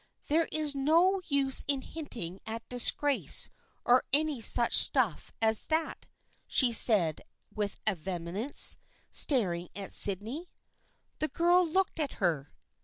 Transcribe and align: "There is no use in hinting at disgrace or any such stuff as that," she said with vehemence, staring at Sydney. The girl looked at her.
"There 0.29 0.47
is 0.51 0.73
no 0.73 1.21
use 1.27 1.63
in 1.67 1.83
hinting 1.83 2.39
at 2.47 2.67
disgrace 2.67 3.49
or 3.85 4.03
any 4.11 4.41
such 4.41 4.75
stuff 4.75 5.31
as 5.43 5.67
that," 5.67 6.07
she 6.47 6.71
said 6.71 7.21
with 7.53 7.77
vehemence, 7.87 8.77
staring 9.11 9.69
at 9.75 9.93
Sydney. 9.93 10.49
The 11.19 11.27
girl 11.27 11.63
looked 11.67 11.99
at 11.99 12.13
her. 12.13 12.51